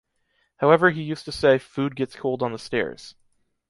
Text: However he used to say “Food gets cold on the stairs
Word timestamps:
However 0.57 0.89
he 0.89 1.03
used 1.03 1.25
to 1.25 1.31
say 1.31 1.59
“Food 1.59 1.95
gets 1.95 2.15
cold 2.15 2.41
on 2.41 2.51
the 2.53 2.57
stairs 2.57 3.13